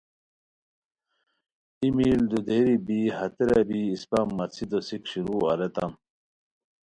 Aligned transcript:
ای 1.79 1.87
میل 1.95 2.21
دُودیری 2.29 2.77
بی 2.85 2.99
ہتیرہ 3.17 3.59
بی 3.67 3.81
اسپہ 3.93 4.19
مڅھی 4.37 4.65
دوسیک 4.71 5.03
شروع 5.11 5.39
اریتام 5.51 5.91